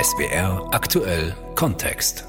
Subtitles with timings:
[0.00, 2.24] SWR aktuell Kontext.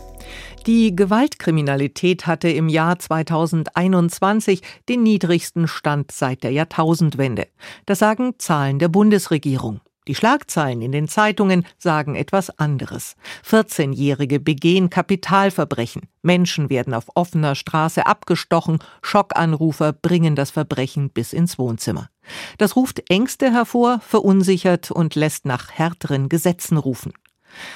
[0.65, 7.47] Die Gewaltkriminalität hatte im Jahr 2021 den niedrigsten Stand seit der Jahrtausendwende.
[7.85, 9.81] Das sagen Zahlen der Bundesregierung.
[10.07, 13.15] Die Schlagzeilen in den Zeitungen sagen etwas anderes.
[13.47, 16.09] 14-Jährige begehen Kapitalverbrechen.
[16.23, 18.79] Menschen werden auf offener Straße abgestochen.
[19.03, 22.09] Schockanrufer bringen das Verbrechen bis ins Wohnzimmer.
[22.57, 27.13] Das ruft Ängste hervor, verunsichert und lässt nach härteren Gesetzen rufen.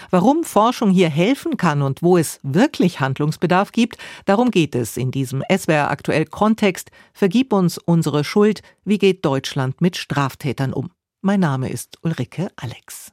[0.10, 5.12] Warum Forschung hier helfen kann und wo es wirklich Handlungsbedarf gibt, darum geht es in
[5.12, 6.92] diesem SWR aktuell Kontext.
[7.14, 8.62] Vergib uns unsere Schuld.
[8.86, 10.92] Wie geht Deutschland mit Straftätern um?
[11.22, 13.12] Mein Name ist Ulrike Alex.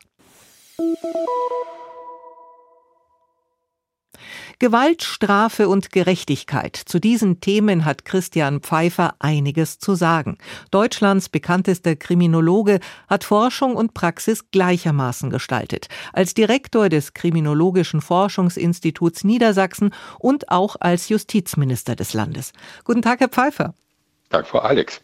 [4.60, 6.77] Gewalt, Strafe und Gerechtigkeit.
[6.77, 10.37] Zu diesen Themen hat Christian Pfeiffer einiges zu sagen.
[10.70, 15.88] Deutschlands bekanntester Kriminologe hat Forschung und Praxis gleichermaßen gestaltet.
[16.12, 22.52] Als Direktor des Kriminologischen Forschungsinstituts Niedersachsen und auch als Justizminister des Landes.
[22.84, 23.73] Guten Tag, Herr Pfeiffer.
[24.30, 25.00] Dank, Frau Alex.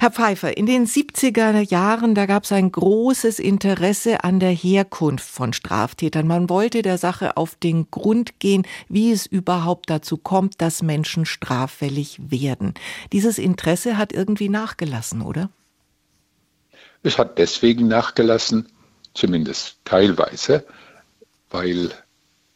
[0.00, 5.28] Herr Pfeiffer, in den 70er Jahren, da gab es ein großes Interesse an der Herkunft
[5.28, 6.26] von Straftätern.
[6.26, 11.26] Man wollte der Sache auf den Grund gehen, wie es überhaupt dazu kommt, dass Menschen
[11.26, 12.72] straffällig werden.
[13.12, 15.50] Dieses Interesse hat irgendwie nachgelassen, oder?
[17.02, 18.68] Es hat deswegen nachgelassen,
[19.12, 20.64] zumindest teilweise,
[21.50, 21.90] weil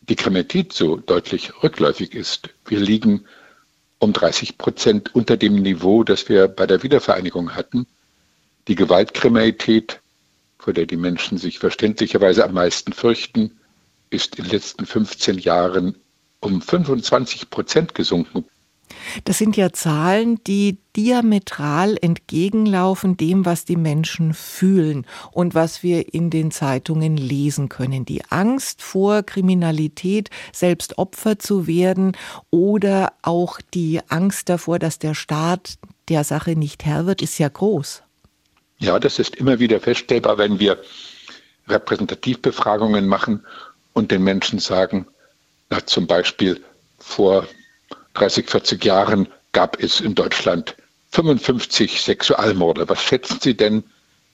[0.01, 2.49] die Kriminalität so deutlich rückläufig ist.
[2.65, 3.27] Wir liegen
[3.99, 7.87] um 30 Prozent unter dem Niveau, das wir bei der Wiedervereinigung hatten.
[8.69, 10.01] Die Gewaltkriminalität,
[10.59, 13.59] vor der die Menschen sich verständlicherweise am meisten fürchten,
[14.11, 15.97] ist in den letzten 15 Jahren
[16.41, 18.45] um 25 Prozent gesunken.
[19.25, 26.15] Das sind ja Zahlen, die diametral entgegenlaufen dem, was die Menschen fühlen und was wir
[26.15, 28.05] in den Zeitungen lesen können.
[28.05, 32.17] Die Angst vor Kriminalität, selbst Opfer zu werden
[32.51, 35.75] oder auch die Angst davor, dass der Staat
[36.09, 38.03] der Sache nicht Herr wird, ist ja groß.
[38.79, 40.79] Ja, das ist immer wieder feststellbar, wenn wir
[41.69, 43.45] Repräsentativbefragungen machen
[43.93, 45.07] und den Menschen sagen,
[45.71, 46.63] na, zum Beispiel
[46.99, 47.47] vor
[48.17, 50.75] 30, 40 Jahren gab es in Deutschland
[51.13, 52.89] 55 Sexualmorde.
[52.89, 53.85] Was schätzen Sie denn,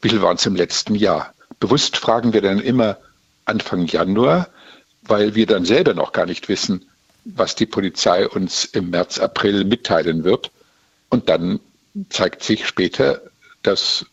[0.00, 1.34] wie viel waren es im letzten Jahr?
[1.59, 2.98] Bewusst fragen wir dann immer
[3.44, 4.48] Anfang Januar,
[5.03, 6.88] weil wir dann selber noch gar nicht wissen,
[7.25, 10.53] was die Polizei uns im März, April mitteilen wird.
[11.09, 11.59] Und dann
[12.09, 13.20] zeigt sich später,
[13.62, 14.06] dass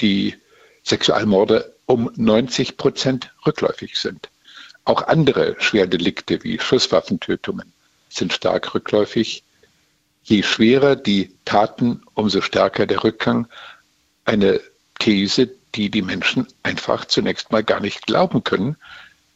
[0.00, 0.36] die
[0.84, 4.28] Sexualmorde um 90 Prozent rückläufig sind.
[4.84, 7.72] Auch andere Schwerdelikte wie Schusswaffentötungen
[8.16, 9.42] sind stark rückläufig.
[10.24, 13.46] Je schwerer die Taten, umso stärker der Rückgang.
[14.24, 14.60] Eine
[14.98, 18.76] These, die die Menschen einfach zunächst mal gar nicht glauben können,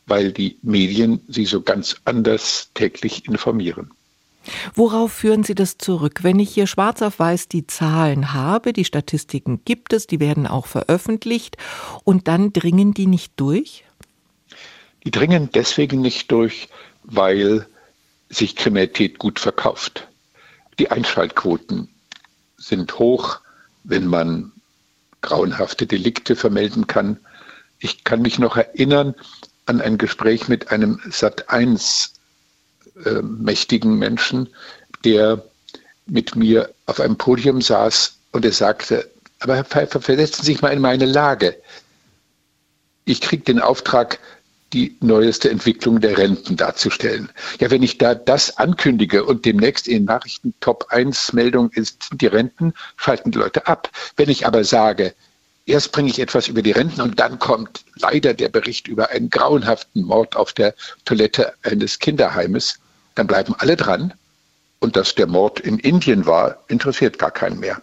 [0.07, 3.91] weil die Medien sie so ganz anders täglich informieren.
[4.75, 6.21] Worauf führen Sie das zurück?
[6.23, 10.47] Wenn ich hier schwarz auf weiß die Zahlen habe, die Statistiken gibt es, die werden
[10.47, 11.59] auch veröffentlicht
[12.05, 13.85] und dann dringen die nicht durch?
[15.05, 16.69] Die dringen deswegen nicht durch,
[17.05, 17.67] weil
[18.31, 20.09] sich Kriminalität gut verkauft.
[20.79, 21.89] Die Einschaltquoten
[22.57, 23.41] sind hoch,
[23.85, 24.53] wenn man
[25.21, 27.19] grauenhafte Delikte vermelden kann.
[27.79, 29.15] Ich kann mich noch erinnern
[29.67, 32.11] an ein Gespräch mit einem Sat1
[33.05, 34.49] äh, mächtigen Menschen,
[35.05, 35.45] der
[36.07, 39.11] mit mir auf einem Podium saß und er sagte,
[39.41, 41.57] aber Herr Pfeiffer, versetzen Sie sich mal in meine Lage.
[43.05, 44.19] Ich kriege den Auftrag,
[44.73, 47.31] die neueste Entwicklung der Renten darzustellen.
[47.59, 52.27] Ja, wenn ich da das ankündige und demnächst in Nachrichten Top 1 Meldung ist die
[52.27, 53.91] Renten, schalten die Leute ab.
[54.17, 55.15] Wenn ich aber sage,
[55.67, 59.31] erst bringe ich etwas über die Renten und dann kommt leider der Bericht über einen
[59.31, 62.79] grauenhaften Mord auf der Toilette eines Kinderheimes,
[63.15, 64.15] dann bleiben alle dran.
[64.83, 67.83] Und dass der Mord in Indien war, interessiert gar keinen mehr.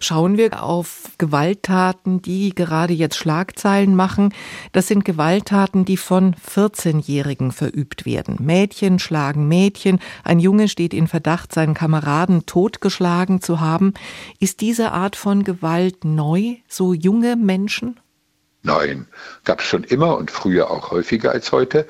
[0.00, 4.32] Schauen wir auf Gewalttaten, die gerade jetzt Schlagzeilen machen.
[4.72, 8.36] Das sind Gewalttaten, die von 14-Jährigen verübt werden.
[8.40, 10.00] Mädchen schlagen Mädchen.
[10.24, 13.94] Ein Junge steht in Verdacht, seinen Kameraden totgeschlagen zu haben.
[14.40, 17.98] Ist diese Art von Gewalt neu, so junge Menschen?
[18.62, 19.06] Nein,
[19.44, 21.86] gab es schon immer und früher auch häufiger als heute.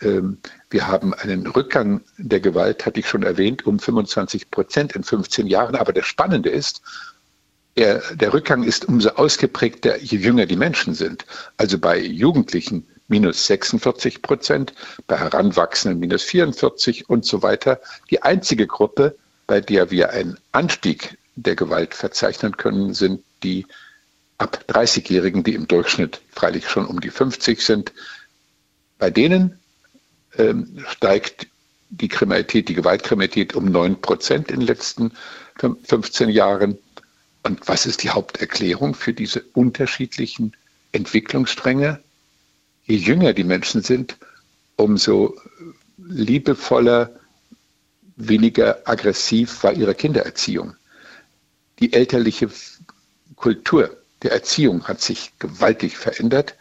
[0.00, 0.38] Ähm,
[0.70, 5.46] wir haben einen Rückgang der Gewalt, hatte ich schon erwähnt, um 25 Prozent in 15
[5.46, 5.76] Jahren.
[5.76, 6.82] Aber das Spannende ist,
[7.76, 11.26] der, der Rückgang ist umso ausgeprägter, je jünger die Menschen sind.
[11.56, 14.74] Also bei Jugendlichen minus 46 Prozent,
[15.06, 17.80] bei Heranwachsenden minus 44 und so weiter.
[18.10, 19.16] Die einzige Gruppe,
[19.46, 23.66] bei der wir einen Anstieg der Gewalt verzeichnen können, sind die
[24.38, 27.92] ab 30-Jährigen, die im Durchschnitt freilich schon um die 50 sind.
[28.98, 29.58] Bei denen
[30.38, 31.46] ähm, steigt
[31.90, 35.12] die Kriminalität, die Gewaltkriminalität um 9 Prozent in den letzten
[35.58, 36.78] 15 Jahren.
[37.42, 40.52] Und was ist die Haupterklärung für diese unterschiedlichen
[40.92, 42.00] Entwicklungsstränge?
[42.84, 44.16] Je jünger die Menschen sind,
[44.76, 45.36] umso
[45.98, 47.10] liebevoller,
[48.16, 50.74] weniger aggressiv war ihre Kindererziehung.
[51.78, 52.48] Die elterliche
[53.36, 56.54] Kultur der Erziehung hat sich gewaltig verändert.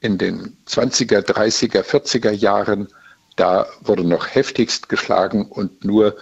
[0.00, 2.88] In den 20er, 30er, 40er Jahren,
[3.36, 6.16] da wurde noch heftigst geschlagen und nur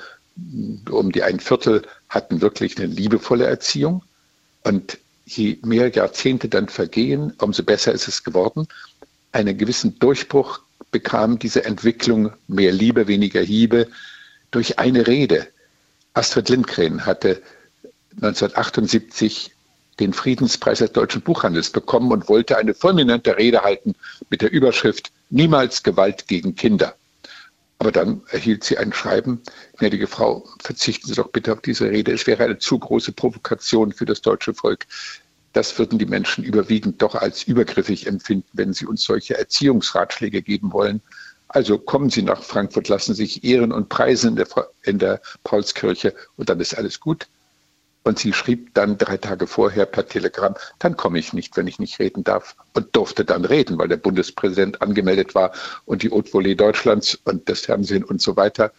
[0.91, 4.03] um die ein Viertel hatten wirklich eine liebevolle Erziehung.
[4.65, 8.69] Und je mehr Jahrzehnte dann vergehen, umso besser ist es geworden.
[9.33, 13.89] Einen gewissen Durchbruch bekam diese Entwicklung mehr Liebe, weniger Hiebe
[14.51, 15.49] durch eine Rede.
[16.15, 17.43] Astrid Lindgren hatte
[18.17, 19.56] 1978
[20.01, 23.95] den Friedenspreis des deutschen Buchhandels bekommen und wollte eine fulminante Rede halten
[24.31, 26.95] mit der Überschrift Niemals Gewalt gegen Kinder.
[27.79, 29.43] Aber dann erhielt sie ein Schreiben,
[29.77, 32.13] gnädige Frau, verzichten Sie doch bitte auf diese Rede.
[32.13, 34.87] Es wäre eine zu große Provokation für das deutsche Volk.
[35.53, 40.73] Das würden die Menschen überwiegend doch als übergriffig empfinden, wenn sie uns solche Erziehungsratschläge geben
[40.73, 41.03] wollen.
[41.49, 44.49] Also kommen Sie nach Frankfurt, lassen sich ehren und preisen in der,
[44.83, 47.29] in der Paulskirche und dann ist alles gut.
[48.07, 51.81] Und sie schrieb dann drei Tage vorher per Telegramm, dann komme ich nicht, wenn ich
[51.81, 52.55] nicht reden darf.
[52.73, 55.51] Und durfte dann reden, weil der Bundespräsident angemeldet war
[55.87, 58.71] und die Haute Volée Deutschlands und das Fernsehen und so weiter.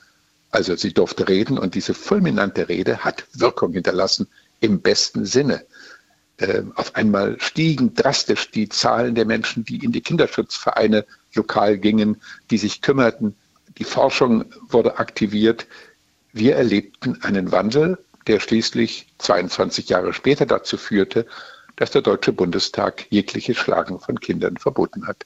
[0.49, 4.29] Also sie durfte reden und diese fulminante Rede hat Wirkung hinterlassen
[4.61, 5.65] im besten Sinne.
[6.37, 12.21] Äh, auf einmal stiegen drastisch die Zahlen der Menschen, die in die Kinderschutzvereine lokal gingen,
[12.49, 13.35] die sich kümmerten.
[13.77, 15.67] Die Forschung wurde aktiviert.
[16.31, 17.97] Wir erlebten einen Wandel
[18.27, 21.25] der schließlich 22 Jahre später dazu führte,
[21.75, 25.25] dass der Deutsche Bundestag jegliches Schlagen von Kindern verboten hat.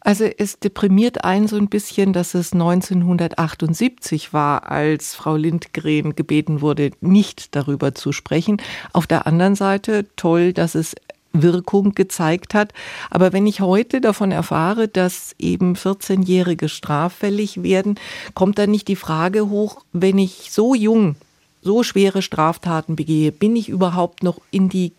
[0.00, 6.60] Also es deprimiert einen so ein bisschen, dass es 1978 war, als Frau Lindgren gebeten
[6.60, 8.60] wurde, nicht darüber zu sprechen.
[8.92, 10.96] Auf der anderen Seite toll, dass es
[11.32, 12.72] Wirkung gezeigt hat.
[13.10, 18.00] Aber wenn ich heute davon erfahre, dass eben 14-Jährige straffällig werden,
[18.34, 21.14] kommt dann nicht die Frage hoch, wenn ich so jung
[21.62, 24.92] so schwere Straftaten begehe, bin ich überhaupt noch in die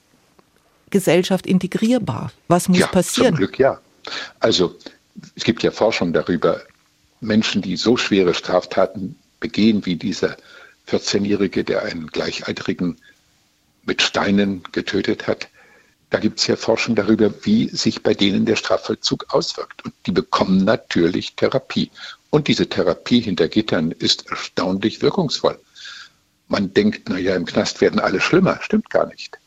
[0.90, 2.31] Gesellschaft integrierbar?
[2.48, 3.36] Was muss ja, passieren?
[3.36, 3.80] Zum Glück ja.
[4.40, 4.75] Also
[5.36, 6.62] es gibt ja Forschung darüber,
[7.22, 10.38] Menschen, die so schwere Straftaten begehen wie dieser
[10.88, 12.98] 14-Jährige, der einen Gleichaltrigen
[13.84, 15.48] mit Steinen getötet hat.
[16.10, 19.86] Da gibt es ja Forschung darüber, wie sich bei denen der Strafvollzug auswirkt.
[19.86, 21.90] Und die bekommen natürlich Therapie.
[22.30, 25.58] Und diese Therapie hinter Gittern ist erstaunlich wirkungsvoll.
[26.51, 28.59] Man denkt, naja, im Knast werden alle schlimmer.
[28.62, 29.39] Stimmt gar nicht.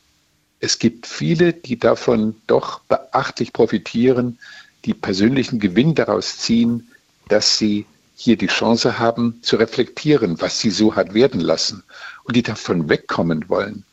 [0.60, 4.38] Es gibt viele, die davon doch beachtlich profitieren,
[4.86, 6.88] die persönlichen Gewinn daraus ziehen,
[7.28, 7.84] dass sie
[8.16, 11.82] hier die Chance haben zu reflektieren, was sie so hat werden lassen
[12.22, 13.84] und die davon wegkommen wollen.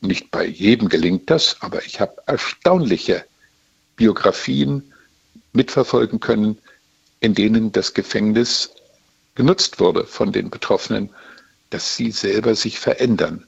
[0.00, 3.24] Nicht bei jedem gelingt das, aber ich habe erstaunliche
[3.96, 4.92] Biografien
[5.52, 6.58] mitverfolgen können,
[7.18, 8.70] in denen das Gefängnis
[9.34, 11.10] genutzt wurde von den Betroffenen
[11.72, 13.44] dass sie selber sich verändern.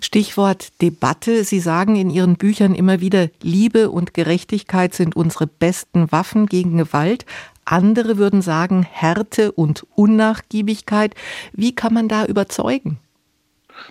[0.00, 1.44] Stichwort Debatte.
[1.44, 6.76] Sie sagen in Ihren Büchern immer wieder, Liebe und Gerechtigkeit sind unsere besten Waffen gegen
[6.76, 7.26] Gewalt.
[7.64, 11.14] Andere würden sagen, Härte und Unnachgiebigkeit.
[11.52, 12.98] Wie kann man da überzeugen?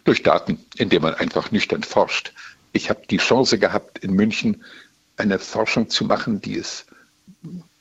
[0.04, 2.34] Durch Daten, indem man einfach nüchtern forscht.
[2.74, 4.64] Ich habe die Chance gehabt, in München
[5.16, 6.86] eine Forschung zu machen, die es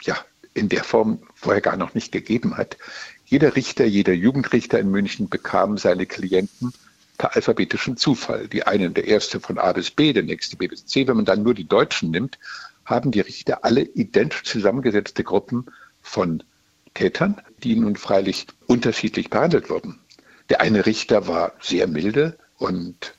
[0.02, 0.16] ja
[0.54, 2.76] in der Form vorher gar noch nicht gegeben hat.
[3.28, 6.72] Jeder Richter, jeder Jugendrichter in München bekam seine Klienten
[7.18, 8.46] per alphabetischem Zufall.
[8.46, 11.08] Die einen, der erste von A bis B, der nächste B bis C.
[11.08, 12.38] Wenn man dann nur die Deutschen nimmt,
[12.84, 15.66] haben die Richter alle identisch zusammengesetzte Gruppen
[16.02, 16.44] von
[16.94, 19.98] Tätern, die nun freilich unterschiedlich behandelt wurden.
[20.48, 23.14] Der eine Richter war sehr milde und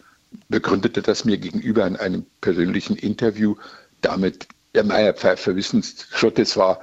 [0.47, 3.55] begründete das mir gegenüber in einem persönlichen Interview
[3.99, 6.79] damit, der Meierpfeifer Wissensschutz war,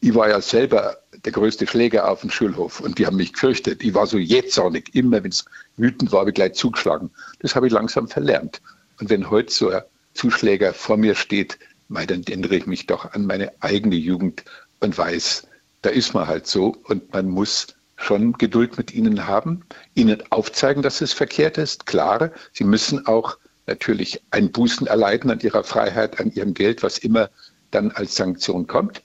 [0.00, 3.82] ich war ja selber der größte Schläger auf dem Schulhof und die haben mich gefürchtet.
[3.82, 4.94] Ich war so jähzornig.
[4.94, 5.44] Immer wenn es
[5.76, 7.10] wütend war, habe ich gleich zugeschlagen.
[7.40, 8.60] Das habe ich langsam verlernt.
[9.00, 9.82] Und wenn heute so ein
[10.14, 14.44] Zuschläger vor mir steht, dann erinnere ich mich doch an meine eigene Jugend
[14.80, 15.46] und weiß,
[15.82, 19.64] da ist man halt so und man muss schon Geduld mit ihnen haben,
[19.94, 21.86] ihnen aufzeigen, dass es verkehrt ist.
[21.86, 26.98] Klar, sie müssen auch natürlich ein Bußen erleiden an ihrer Freiheit, an ihrem Geld, was
[26.98, 27.30] immer
[27.70, 29.02] dann als Sanktion kommt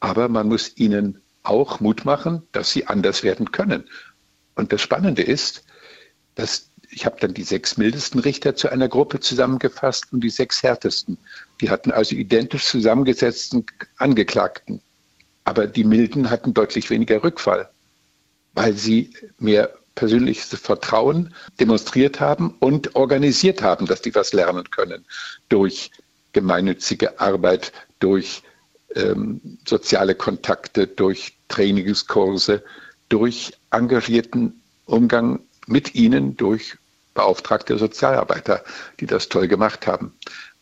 [0.00, 3.84] aber man muss ihnen auch Mut machen, dass sie anders werden können.
[4.54, 5.64] Und das Spannende ist,
[6.36, 10.62] dass ich habe dann die sechs mildesten Richter zu einer Gruppe zusammengefasst und die sechs
[10.62, 11.18] härtesten.
[11.60, 13.64] Die hatten also identisch zusammengesetzten
[13.98, 14.82] Angeklagten.
[15.44, 17.70] Aber die Milden hatten deutlich weniger Rückfall,
[18.54, 25.04] weil sie mehr persönliches Vertrauen demonstriert haben und organisiert haben, dass die was lernen können
[25.48, 25.90] durch
[26.32, 28.42] gemeinnützige Arbeit, durch
[28.94, 32.62] ähm, soziale Kontakte, durch Trainingskurse,
[33.08, 36.76] durch engagierten Umgang mit ihnen, durch
[37.14, 38.64] beauftragte Sozialarbeiter,
[39.00, 40.14] die das toll gemacht haben.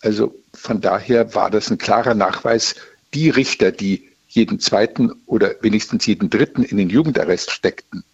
[0.02, 2.75] Also von daher war das ein klarer Nachweis,
[3.14, 8.04] die Richter, die jeden zweiten oder wenigstens jeden dritten in den Jugendarrest steckten,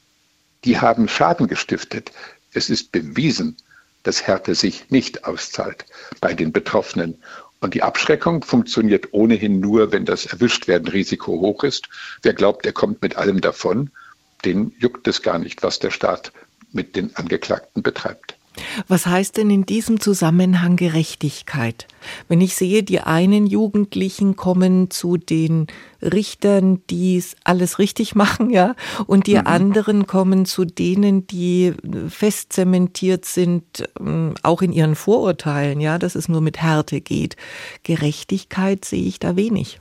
[0.65, 2.13] die haben Schaden gestiftet.
[2.53, 3.57] Es ist bewiesen,
[4.05, 5.85] dass Härte sich nicht auszahlt
[6.21, 7.23] bei den Betroffenen.
[7.65, 11.89] Und die Abschreckung funktioniert ohnehin nur, wenn das Erwischtwerden-Risiko hoch ist.
[12.21, 13.91] Wer glaubt, er kommt mit allem davon,
[14.45, 16.31] den juckt es gar nicht, was der Staat
[16.73, 18.34] mit den Angeklagten betreibt.
[18.87, 21.87] Was heißt denn in diesem Zusammenhang Gerechtigkeit?
[22.29, 25.67] Wenn ich sehe, die einen Jugendlichen kommen zu den
[26.01, 28.75] Richtern, die alles richtig machen, ja,
[29.07, 29.47] und die mhm.
[29.47, 31.73] anderen kommen zu denen, die
[32.09, 33.65] fest zementiert sind,
[33.99, 37.37] ähm, auch in ihren Vorurteilen, ja, dass es nur mit Härte geht.
[37.83, 39.81] Gerechtigkeit sehe ich da wenig.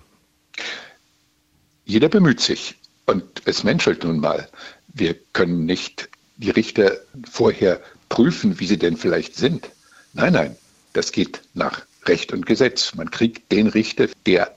[1.85, 2.75] Jeder bemüht sich
[3.05, 4.47] und es menschelt nun mal.
[4.93, 6.97] Wir können nicht die Richter
[7.29, 7.81] vorher
[8.13, 9.72] prüfen, wie sie denn vielleicht sind.
[10.13, 10.55] Nein, nein,
[10.93, 12.93] das geht nach Recht und Gesetz.
[12.93, 14.53] Man kriegt den Richter, der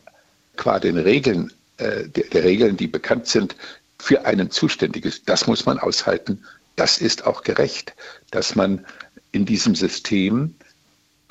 [0.56, 3.56] qua den Regeln, äh, der, der Regeln, die bekannt sind,
[3.98, 5.26] für einen zuständig ist.
[5.26, 6.44] Das muss man aushalten.
[6.76, 7.94] Das ist auch gerecht,
[8.30, 8.84] dass man
[9.32, 10.54] in diesem System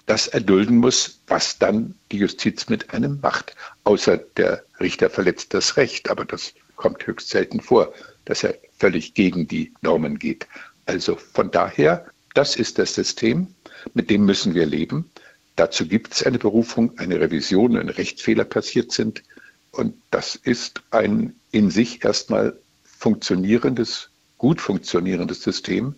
[0.07, 3.55] das erdulden muss, was dann die Justiz mit einem macht.
[3.83, 7.93] Außer der Richter verletzt das Recht, aber das kommt höchst selten vor,
[8.25, 10.47] dass er völlig gegen die Normen geht.
[10.87, 13.47] Also von daher das ist das System,
[13.93, 15.09] mit dem müssen wir leben.
[15.55, 19.23] Dazu gibt es eine Berufung, eine Revision, wenn Rechtsfehler passiert sind.
[19.71, 25.95] Und das ist ein in sich erstmal funktionierendes, gut funktionierendes System.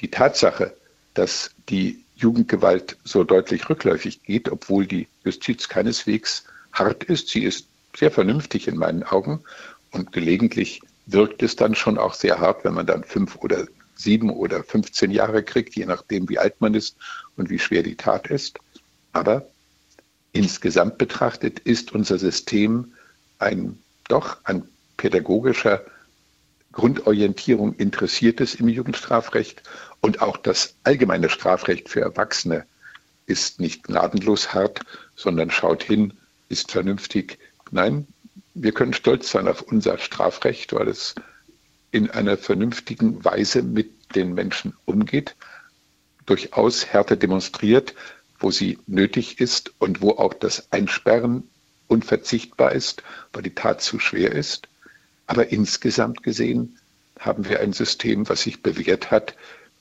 [0.00, 0.76] Die Tatsache,
[1.14, 7.66] dass die Jugendgewalt so deutlich rückläufig geht, obwohl die Justiz keineswegs hart ist, sie ist
[7.96, 9.42] sehr vernünftig in meinen Augen
[9.90, 13.66] und gelegentlich wirkt es dann schon auch sehr hart, wenn man dann fünf oder
[14.02, 16.96] sieben oder 15 Jahre kriegt, je nachdem, wie alt man ist
[17.36, 18.58] und wie schwer die Tat ist.
[19.12, 19.48] Aber
[20.32, 22.92] insgesamt betrachtet ist unser System
[23.38, 23.78] ein
[24.08, 25.84] doch an pädagogischer
[26.72, 29.62] Grundorientierung interessiertes im Jugendstrafrecht
[30.00, 32.64] und auch das allgemeine Strafrecht für Erwachsene
[33.26, 34.80] ist nicht gnadenlos hart,
[35.16, 36.14] sondern schaut hin,
[36.48, 37.38] ist vernünftig.
[37.70, 38.06] Nein,
[38.54, 41.14] wir können stolz sein auf unser Strafrecht, weil es
[41.90, 45.36] in einer vernünftigen Weise mit den Menschen umgeht,
[46.26, 47.94] durchaus Härte demonstriert,
[48.38, 51.48] wo sie nötig ist und wo auch das Einsperren
[51.88, 54.68] unverzichtbar ist, weil die Tat zu schwer ist.
[55.26, 56.78] Aber insgesamt gesehen
[57.18, 59.34] haben wir ein System, was sich bewährt hat,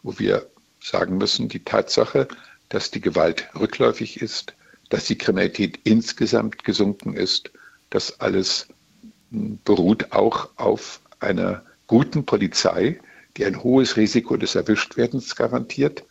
[0.04, 0.48] wo wir
[0.82, 2.28] sagen müssen, die Tatsache,
[2.70, 4.54] dass die Gewalt rückläufig ist,
[4.90, 7.52] dass die Kriminalität insgesamt gesunken ist,
[7.90, 8.68] das alles
[9.32, 13.00] beruht auch auf einer guten Polizei,
[13.36, 16.06] die ein hohes Risiko des Erwischtwerdens garantiert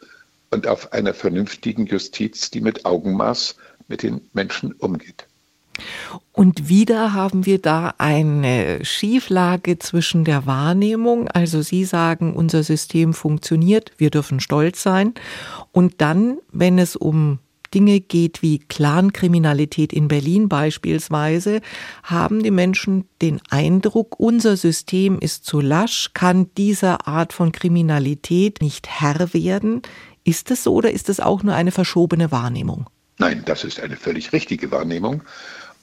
[0.51, 3.57] und auf einer vernünftigen Justiz, die mit Augenmaß
[3.87, 5.27] mit den Menschen umgeht.
[6.33, 13.15] Und wieder haben wir da eine Schieflage zwischen der Wahrnehmung, also Sie sagen, unser System
[13.15, 15.15] funktioniert, wir dürfen stolz sein,
[15.71, 17.39] und dann, wenn es um
[17.75, 21.61] Dinge geht wie Clankriminalität in Berlin beispielsweise,
[22.03, 28.61] haben die Menschen den Eindruck, unser System ist zu lasch, kann dieser Art von Kriminalität
[28.61, 29.83] nicht Herr werden.
[30.25, 32.89] Ist es so oder ist es auch nur eine verschobene Wahrnehmung?
[33.19, 35.23] Nein, das ist eine völlig richtige Wahrnehmung.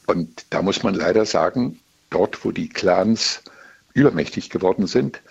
[0.05, 3.41] Und da muss man leider sagen, dort, wo die Clans
[3.93, 5.21] übermächtig geworden sind,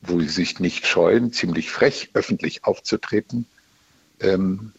[0.00, 3.46] wo sie sich nicht scheuen, ziemlich frech öffentlich aufzutreten,
[4.20, 4.72] ähm,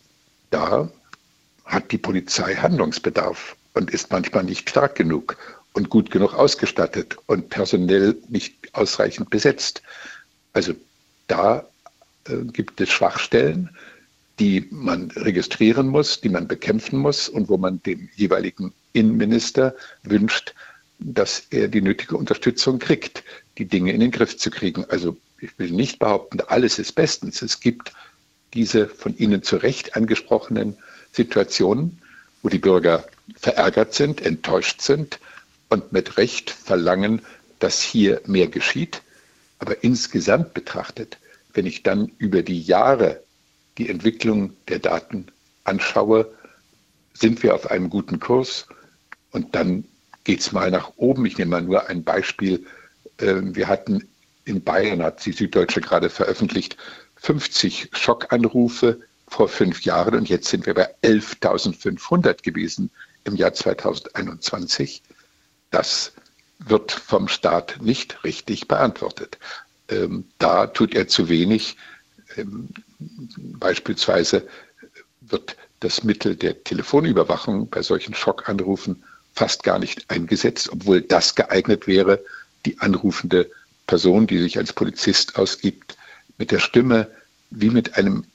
[0.49, 0.89] da
[1.65, 5.37] hat die Polizei Handlungsbedarf und ist manchmal nicht stark genug
[5.73, 9.81] und gut genug ausgestattet und personell nicht ausreichend besetzt.
[10.53, 10.73] Also
[11.27, 11.65] da
[12.27, 13.69] äh, gibt es Schwachstellen,
[14.39, 20.53] die man registrieren muss, die man bekämpfen muss und wo man dem jeweiligen Innenminister wünscht,
[20.99, 23.23] dass er die nötige Unterstützung kriegt,
[23.57, 24.85] die Dinge in den Griff zu kriegen.
[24.85, 27.41] Also ich will nicht behaupten, alles ist bestens.
[27.41, 27.93] Es gibt
[28.53, 30.77] diese von Ihnen zu Recht angesprochenen
[31.13, 32.01] Situationen,
[32.41, 33.05] wo die Bürger
[33.37, 35.19] verärgert sind, enttäuscht sind
[35.69, 37.21] und mit Recht verlangen,
[37.59, 39.01] dass hier mehr geschieht.
[39.59, 41.17] Aber insgesamt betrachtet,
[41.53, 43.23] wenn ich dann über die Jahre
[43.77, 45.27] die Entwicklung der Daten
[45.63, 46.31] anschaue,
[47.13, 48.67] sind wir auf einem guten Kurs
[49.31, 49.85] und dann
[50.23, 51.25] geht es mal nach oben.
[51.25, 52.65] Ich nehme mal nur ein Beispiel.
[53.19, 54.07] Ähm, wir hatten
[54.45, 56.77] in Bayern, hat die Süddeutsche gerade veröffentlicht,
[57.17, 58.99] 50 Schockanrufe
[59.33, 62.91] vor fünf Jahren und jetzt sind wir bei 11.500 gewesen
[63.23, 65.01] im Jahr 2021.
[65.71, 66.13] Das
[66.59, 69.39] wird vom Staat nicht richtig beantwortet.
[69.89, 71.77] Ähm, da tut er zu wenig.
[72.37, 72.69] Ähm,
[73.35, 74.47] beispielsweise
[75.21, 81.87] wird das Mittel der Telefonüberwachung bei solchen Schockanrufen fast gar nicht eingesetzt, obwohl das geeignet
[81.87, 82.23] wäre,
[82.67, 83.49] die anrufende
[83.87, 85.97] Person, die sich als Polizist ausgibt,
[86.37, 87.09] mit der Stimme
[87.49, 88.25] wie mit einem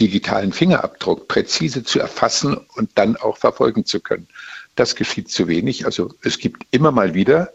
[0.00, 4.26] digitalen Fingerabdruck präzise zu erfassen und dann auch verfolgen zu können.
[4.74, 5.84] Das geschieht zu wenig.
[5.84, 7.52] Also es gibt immer mal wieder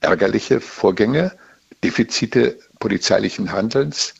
[0.00, 1.32] ärgerliche Vorgänge,
[1.84, 4.14] Defizite polizeilichen Handelns,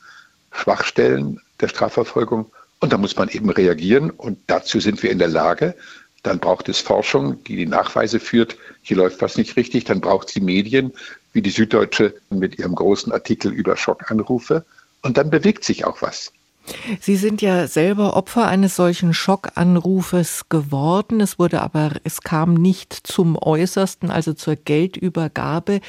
[0.51, 2.51] Schwachstellen der Strafverfolgung.
[2.79, 4.09] Und da muss man eben reagieren.
[4.09, 5.75] Und dazu sind wir in der Lage.
[6.23, 8.57] Dann braucht es Forschung, die die Nachweise führt.
[8.81, 9.85] Hier läuft was nicht richtig.
[9.85, 10.93] Dann braucht es die Medien,
[11.33, 14.65] wie die Süddeutsche mit ihrem großen Artikel über Schockanrufe.
[15.01, 16.31] Und dann bewegt sich auch was.
[16.99, 21.19] Sie sind ja selber Opfer eines solchen Schockanrufes geworden.
[21.19, 25.81] Es wurde aber, es kam nicht zum Äußersten, also zur Geldübergabe.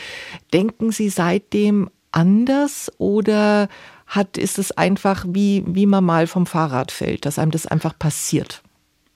[0.53, 3.69] Denken Sie seitdem anders oder
[4.07, 7.99] hat, ist es einfach wie, wie man mal vom Fahrrad fällt, dass einem das einfach
[7.99, 8.63] passiert?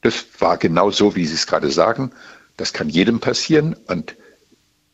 [0.02, 2.12] Das war genau so, wie Sie es gerade sagen.
[2.56, 4.14] Das kann jedem passieren und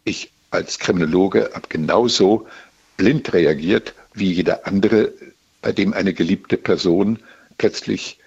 [0.05, 2.47] ich als Kriminologe habe genauso
[2.97, 5.13] blind reagiert wie jeder andere
[5.63, 7.19] bei dem eine geliebte Person
[7.59, 8.19] plötzlich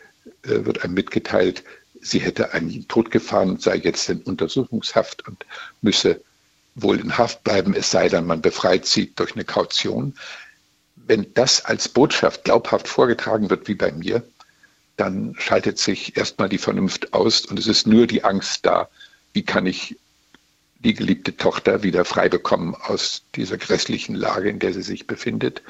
[0.44, 1.64] äh, wird einem mitgeteilt,
[2.02, 5.46] sie hätte einen Tod gefahren, sei jetzt in Untersuchungshaft und
[5.82, 6.22] müsse
[6.76, 10.16] wohl in Haft bleiben, es sei denn, man befreit sie durch eine Kaution.
[10.96, 14.24] Wenn das als Botschaft glaubhaft vorgetragen wird, wie bei mir,
[14.98, 18.90] dann schaltet sich erstmal die Vernunft aus und es ist nur die Angst da,
[19.34, 19.98] wie kann ich
[20.80, 25.62] die geliebte Tochter wieder frei bekommen aus dieser grässlichen Lage, in der sie sich befindet.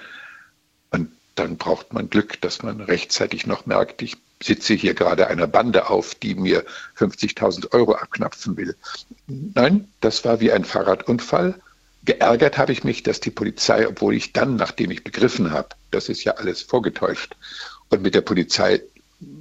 [1.35, 5.89] Dann braucht man Glück, dass man rechtzeitig noch merkt, ich sitze hier gerade einer Bande
[5.89, 6.63] auf, die mir
[6.97, 8.75] 50.000 Euro abknapfen will.
[9.27, 11.59] Nein, das war wie ein Fahrradunfall.
[12.05, 16.09] Geärgert habe ich mich, dass die Polizei, obwohl ich dann, nachdem ich begriffen habe, das
[16.09, 17.35] ist ja alles vorgetäuscht,
[17.89, 18.81] und mit der Polizei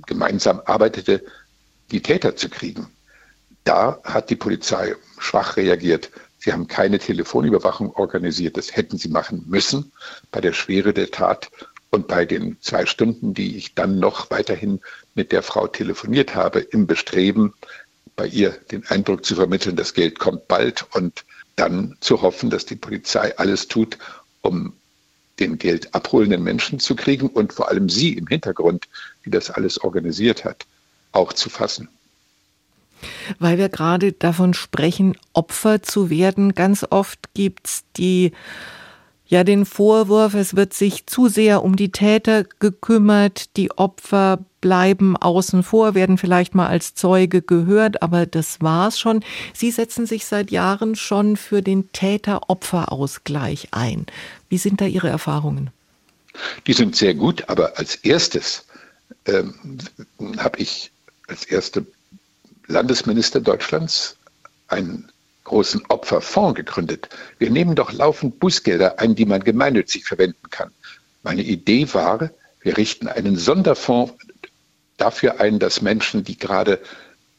[0.06, 1.24] gemeinsam arbeitete,
[1.90, 2.86] die Täter zu kriegen.
[3.64, 6.10] Da hat die Polizei schwach reagiert.
[6.38, 8.56] Sie haben keine Telefonüberwachung organisiert.
[8.56, 9.92] Das hätten sie machen müssen.
[10.32, 11.50] Bei der Schwere der Tat
[11.92, 14.80] und bei den zwei Stunden, die ich dann noch weiterhin
[15.14, 17.52] mit der Frau telefoniert habe, im Bestreben,
[18.16, 21.24] bei ihr den Eindruck zu vermitteln, das Geld kommt bald und
[21.56, 23.98] dann zu hoffen, dass die Polizei alles tut,
[24.40, 24.72] um
[25.38, 28.88] den Geld abholenden Menschen zu kriegen und vor allem sie im Hintergrund,
[29.24, 30.66] die das alles organisiert hat,
[31.12, 31.88] auch zu fassen.
[33.38, 38.32] Weil wir gerade davon sprechen, Opfer zu werden, ganz oft gibt es die
[39.32, 45.16] ja den Vorwurf, es wird sich zu sehr um die Täter gekümmert, die Opfer bleiben
[45.16, 49.24] außen vor, werden vielleicht mal als Zeuge gehört, aber das war's schon.
[49.54, 54.04] Sie setzen sich seit Jahren schon für den Täter-Opfer-Ausgleich ein.
[54.50, 55.70] Wie sind da Ihre Erfahrungen?
[56.66, 58.66] Die sind sehr gut, aber als erstes
[59.24, 59.54] ähm,
[60.36, 60.92] habe ich
[61.26, 61.86] als erste
[62.66, 64.16] Landesminister Deutschlands
[64.68, 65.10] einen
[65.52, 67.10] großen Opferfonds gegründet.
[67.38, 70.70] Wir nehmen doch laufend Bußgelder ein, die man gemeinnützig verwenden kann.
[71.22, 72.30] Meine Idee war,
[72.62, 74.14] wir richten einen Sonderfonds
[74.96, 76.80] dafür ein, dass Menschen, die gerade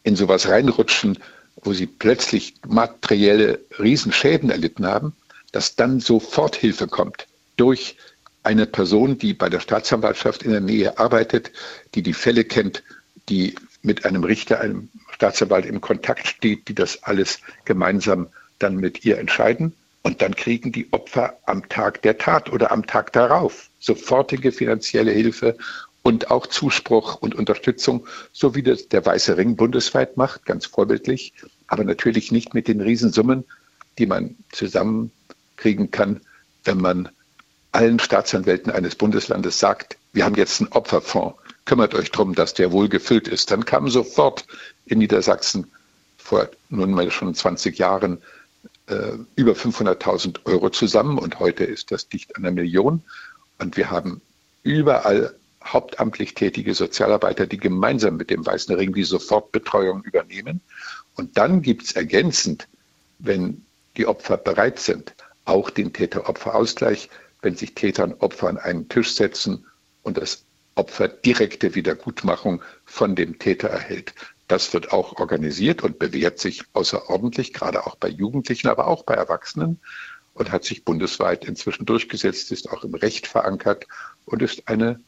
[0.03, 1.17] in sowas reinrutschen,
[1.55, 5.15] wo sie plötzlich materielle Riesenschäden erlitten haben,
[5.51, 7.25] dass dann sofort Hilfe kommt
[7.57, 7.97] durch
[8.43, 11.51] eine Person, die bei der Staatsanwaltschaft in der Nähe arbeitet,
[11.95, 12.83] die die Fälle kennt,
[13.27, 18.27] die mit einem Richter, einem Staatsanwalt in Kontakt steht, die das alles gemeinsam
[18.59, 19.73] dann mit ihr entscheiden.
[20.01, 25.11] Und dann kriegen die Opfer am Tag der Tat oder am Tag darauf sofortige finanzielle
[25.11, 25.57] Hilfe
[26.01, 31.33] und auch Zuspruch und Unterstützung, so wie das der Weiße Ring bundesweit macht, ganz vorbildlich,
[31.67, 33.45] aber natürlich nicht mit den Riesensummen,
[33.97, 36.19] die man zusammenkriegen kann,
[36.65, 37.09] wenn man
[37.71, 42.71] allen Staatsanwälten eines Bundeslandes sagt, wir haben jetzt einen Opferfonds kümmert euch darum, dass der
[42.71, 43.51] wohl gefüllt ist.
[43.51, 44.45] Dann kamen sofort
[44.85, 45.71] in Niedersachsen
[46.17, 48.21] vor nun mal schon 20 Jahren
[48.87, 53.03] äh, über 500.000 Euro zusammen und heute ist das dicht an einer Million.
[53.59, 54.21] Und wir haben
[54.63, 60.61] überall hauptamtlich tätige Sozialarbeiter, die gemeinsam mit dem Weißen Ring die Sofortbetreuung übernehmen.
[61.15, 62.67] Und dann gibt es ergänzend,
[63.19, 65.13] wenn die Opfer bereit sind,
[65.45, 67.09] auch den Täter-Opfer-Ausgleich,
[67.41, 69.65] wenn sich Täter und Opfer an einen Tisch setzen
[70.01, 70.43] und das
[70.75, 74.13] Opfer direkte Wiedergutmachung von dem Täter erhält.
[74.47, 79.13] Das wird auch organisiert und bewährt sich außerordentlich, gerade auch bei Jugendlichen, aber auch bei
[79.13, 79.79] Erwachsenen
[80.33, 83.87] und hat sich bundesweit inzwischen durchgesetzt, ist auch im Recht verankert
[84.25, 84.99] und ist eine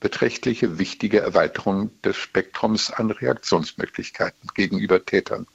[0.00, 5.46] beträchtliche, wichtige Erweiterung des Spektrums an Reaktionsmöglichkeiten gegenüber Tätern.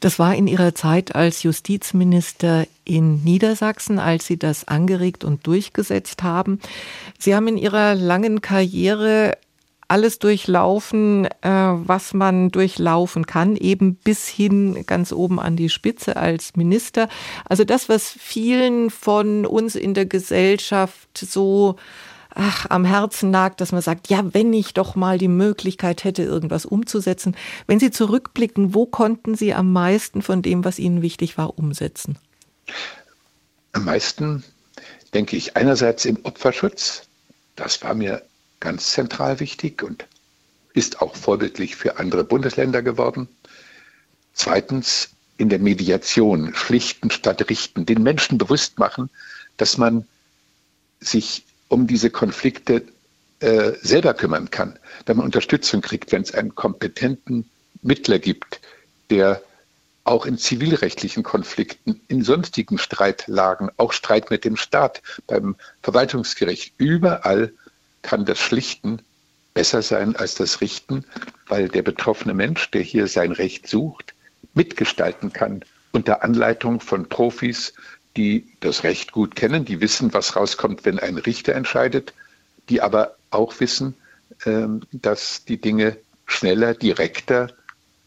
[0.00, 6.22] Das war in Ihrer Zeit als Justizminister in Niedersachsen, als Sie das angeregt und durchgesetzt
[6.22, 6.60] haben.
[7.18, 9.36] Sie haben in Ihrer langen Karriere
[9.92, 16.16] alles durchlaufen, äh, was man durchlaufen kann, eben bis hin ganz oben an die Spitze
[16.16, 17.08] als Minister.
[17.46, 21.76] Also das, was vielen von uns in der Gesellschaft so
[22.34, 26.22] ach, am Herzen nagt, dass man sagt, ja, wenn ich doch mal die Möglichkeit hätte,
[26.22, 27.36] irgendwas umzusetzen.
[27.66, 32.18] Wenn Sie zurückblicken, wo konnten Sie am meisten von dem, was Ihnen wichtig war, umsetzen?
[33.72, 34.44] Am meisten
[35.14, 37.02] denke ich einerseits im Opferschutz.
[37.56, 38.22] Das war mir
[38.60, 40.06] ganz zentral wichtig und
[40.74, 43.28] ist auch vorbildlich für andere Bundesländer geworden.
[44.32, 49.10] Zweitens in der Mediation, schlichten statt richten, den Menschen bewusst machen,
[49.56, 50.06] dass man
[51.00, 52.84] sich um diese Konflikte
[53.40, 57.48] äh, selber kümmern kann, wenn man Unterstützung kriegt, wenn es einen kompetenten
[57.80, 58.60] Mittler gibt,
[59.08, 59.42] der
[60.04, 67.54] auch in zivilrechtlichen Konflikten, in sonstigen Streitlagen, auch Streit mit dem Staat, beim Verwaltungsgericht, überall
[68.02, 69.00] kann das Schlichten
[69.54, 71.06] besser sein als das Richten,
[71.46, 74.12] weil der betroffene Mensch, der hier sein Recht sucht,
[74.52, 77.72] mitgestalten kann unter Anleitung von Profis,
[78.16, 82.12] die das Recht gut kennen, die wissen, was rauskommt, wenn ein Richter entscheidet,
[82.68, 83.94] die aber auch wissen,
[84.44, 85.96] ähm, dass die Dinge
[86.26, 87.52] schneller, direkter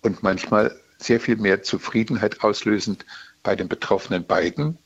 [0.01, 3.05] und manchmal sehr viel mehr Zufriedenheit auslösend
[3.43, 4.77] bei den betroffenen beiden,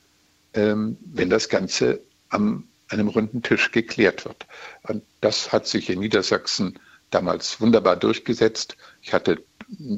[0.53, 4.47] ähm, wenn das Ganze am einem runden Tisch geklärt wird.
[4.83, 6.79] Und das hat sich in Niedersachsen
[7.11, 8.77] damals wunderbar durchgesetzt.
[9.01, 9.43] Ich hatte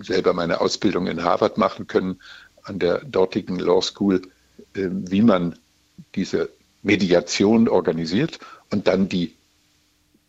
[0.01, 2.19] selber meine Ausbildung in Harvard machen können,
[2.63, 4.21] an der dortigen Law School
[4.73, 5.57] wie man
[6.15, 6.49] diese
[6.83, 9.35] Mediation organisiert und dann die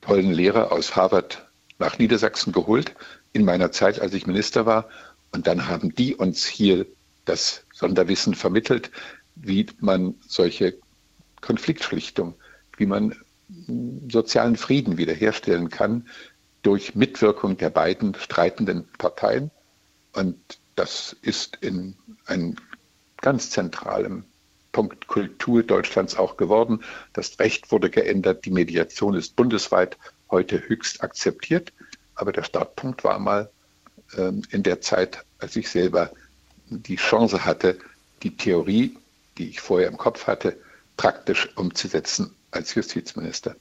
[0.01, 1.47] tollen Lehrer aus Harvard
[1.79, 2.95] nach Niedersachsen geholt
[3.33, 4.89] in meiner Zeit, als ich Minister war.
[5.33, 6.87] Und dann haben die uns hier
[7.25, 8.91] das Sonderwissen vermittelt,
[9.35, 10.75] wie man solche
[11.41, 12.35] Konfliktschlichtung,
[12.77, 13.17] wie man
[14.09, 16.07] sozialen Frieden wiederherstellen kann
[16.63, 19.51] durch Mitwirkung der beiden streitenden Parteien.
[20.13, 20.37] Und
[20.77, 22.57] das ist in ein
[23.23, 24.25] ganz zentralem
[24.73, 26.83] Punkt Kultur Deutschlands auch geworden.
[27.13, 29.97] Das Recht wurde geändert, die Mediation ist bundesweit
[30.31, 31.73] heute höchst akzeptiert.
[32.15, 33.51] Aber der Startpunkt war mal
[34.17, 36.11] ähm, in der Zeit, als ich selber
[36.69, 37.79] die Chance hatte,
[38.23, 38.97] die Theorie,
[39.39, 40.57] die ich vorher im Kopf hatte,
[40.97, 43.57] praktisch umzusetzen als Justizminister.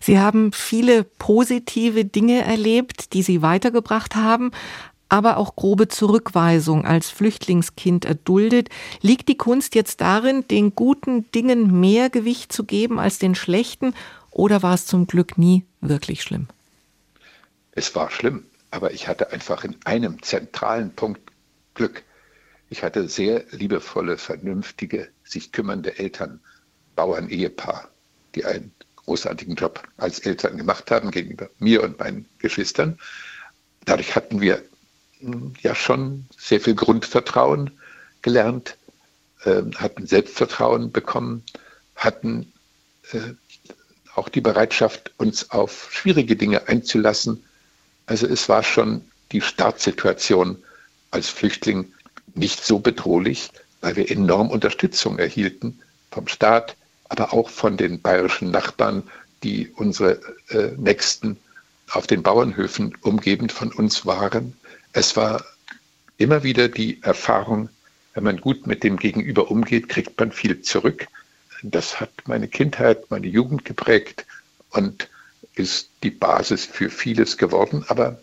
[0.00, 4.52] Sie haben viele positive Dinge erlebt, die Sie weitergebracht haben
[5.10, 8.70] aber auch grobe Zurückweisung als Flüchtlingskind erduldet.
[9.02, 13.94] Liegt die Kunst jetzt darin, den guten Dingen mehr Gewicht zu geben als den schlechten,
[14.30, 16.46] oder war es zum Glück nie wirklich schlimm?
[17.72, 21.20] Es war schlimm, aber ich hatte einfach in einem zentralen Punkt
[21.74, 22.04] Glück.
[22.68, 26.40] Ich hatte sehr liebevolle, vernünftige, sich kümmernde Eltern,
[26.94, 27.88] Bauern-Ehepaar,
[28.36, 32.98] die einen großartigen Job als Eltern gemacht haben gegenüber mir und meinen Geschwistern.
[33.84, 34.62] Dadurch hatten wir
[35.62, 37.70] ja schon sehr viel Grundvertrauen
[38.22, 38.76] gelernt,
[39.44, 41.44] äh, hatten Selbstvertrauen bekommen,
[41.96, 42.52] hatten
[43.12, 43.34] äh,
[44.14, 47.44] auch die Bereitschaft, uns auf schwierige Dinge einzulassen.
[48.06, 49.02] Also es war schon
[49.32, 50.58] die Startsituation
[51.10, 51.92] als Flüchtling
[52.34, 55.80] nicht so bedrohlich, weil wir enorm Unterstützung erhielten
[56.10, 56.76] vom Staat,
[57.08, 59.04] aber auch von den bayerischen Nachbarn,
[59.42, 61.36] die unsere äh, Nächsten
[61.90, 64.54] auf den Bauernhöfen umgebend von uns waren.
[64.92, 65.44] Es war
[66.16, 67.68] immer wieder die Erfahrung,
[68.14, 71.06] wenn man gut mit dem Gegenüber umgeht, kriegt man viel zurück.
[71.62, 74.26] Das hat meine Kindheit, meine Jugend geprägt
[74.70, 75.08] und
[75.54, 77.84] ist die Basis für vieles geworden.
[77.88, 78.20] Aber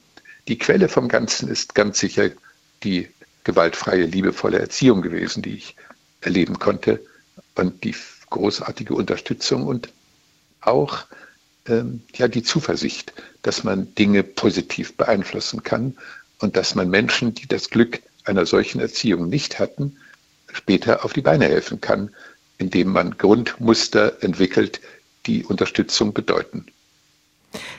[0.48, 2.32] die Quelle vom Ganzen ist ganz sicher
[2.84, 3.10] die
[3.44, 5.76] gewaltfreie, liebevolle Erziehung gewesen, die ich
[6.22, 7.00] erleben konnte
[7.56, 7.96] und die
[8.30, 9.90] großartige Unterstützung und
[10.60, 11.06] auch
[11.68, 15.96] ähm, ja, die Zuversicht, dass man Dinge positiv beeinflussen kann
[16.40, 19.98] und dass man Menschen, die das Glück einer solchen Erziehung nicht hatten,
[20.52, 22.12] später auf die Beine helfen kann,
[22.58, 24.82] indem man Grundmuster entwickelt,
[25.26, 26.66] die Unterstützung bedeuten.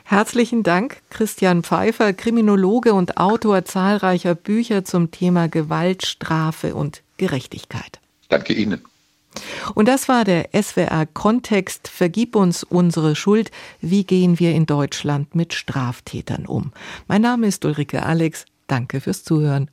[0.04, 7.98] Herzlichen Dank, Christian Pfeiffer, Kriminologe und Autor zahlreicher Bücher zum Thema Gewalt, Strafe und Gerechtigkeit.
[8.28, 8.82] Danke Ihnen.
[9.74, 11.88] Und das war der SWR Kontext.
[11.88, 13.50] Vergib uns unsere Schuld.
[13.80, 16.72] Wie gehen wir in Deutschland mit Straftätern um?
[17.06, 18.46] Mein Name ist Ulrike Alex.
[18.68, 19.66] Danke fürs Zuhören.